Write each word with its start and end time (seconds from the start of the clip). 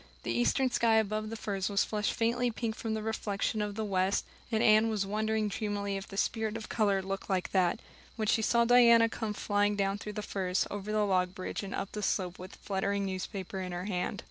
The 0.23 0.31
eastern 0.33 0.71
sky 0.71 0.95
above 0.95 1.29
the 1.29 1.35
firs 1.35 1.69
was 1.69 1.83
flushed 1.83 2.13
faintly 2.13 2.49
pink 2.49 2.75
from 2.75 2.95
the 2.95 3.03
reflection 3.03 3.61
of 3.61 3.75
the 3.75 3.85
west, 3.85 4.25
and 4.51 4.63
Anne 4.63 4.89
was 4.89 5.05
wondering 5.05 5.47
dreamily 5.47 5.95
if 5.95 6.07
the 6.07 6.17
spirit 6.17 6.57
of 6.57 6.69
color 6.69 7.03
looked 7.03 7.29
like 7.29 7.51
that, 7.51 7.79
when 8.15 8.27
she 8.27 8.41
saw 8.41 8.65
Diana 8.65 9.07
come 9.07 9.33
flying 9.33 9.75
down 9.75 9.99
through 9.99 10.13
the 10.13 10.23
firs, 10.23 10.65
over 10.71 10.91
the 10.91 11.05
log 11.05 11.35
bridge, 11.35 11.61
and 11.61 11.75
up 11.75 11.91
the 11.91 12.01
slope, 12.01 12.39
with 12.39 12.55
a 12.55 12.57
fluttering 12.57 13.05
newspaper 13.05 13.61
in 13.61 13.73
her 13.73 13.85
hand. 13.85 14.19